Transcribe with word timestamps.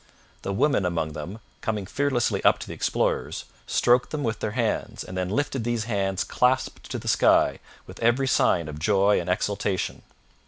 The 0.41 0.51
women 0.51 0.83
among 0.83 1.13
them, 1.13 1.37
coming 1.61 1.85
fearlessly 1.85 2.43
up 2.43 2.57
to 2.57 2.67
the 2.67 2.73
explorers, 2.73 3.45
stroked 3.67 4.09
them 4.09 4.23
with 4.23 4.39
their 4.39 4.53
hands, 4.57 5.03
and 5.03 5.15
then 5.15 5.29
lifted 5.29 5.63
these 5.63 5.83
hands 5.83 6.23
clasped 6.23 6.89
to 6.89 6.97
the 6.97 7.07
sky, 7.07 7.59
with 7.85 7.99
every 8.01 8.27
sign 8.27 8.67
of 8.67 8.79
joy 8.79 9.19
and 9.21 9.29
exultation. 9.29 10.01